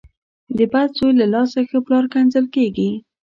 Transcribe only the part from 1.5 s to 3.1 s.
ښه پلار کنځل کېږي.